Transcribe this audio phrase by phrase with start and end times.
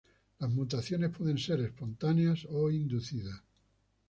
[0.39, 3.39] Las mutaciones pueden ser espontáneas o inducidas.